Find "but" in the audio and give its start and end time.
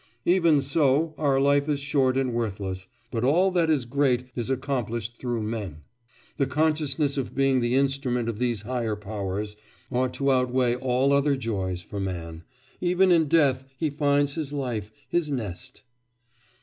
3.11-3.23